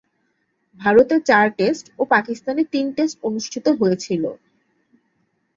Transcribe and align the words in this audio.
ভারতে 0.79 1.15
চার 1.29 1.47
টেস্ট 1.57 1.85
ও 1.99 2.11
পাকিস্তানে 2.13 2.61
তিন 2.73 2.85
টেস্ট 2.97 3.17
অনুষ্ঠিত 3.23 3.65
হয়েছিল। 3.79 4.23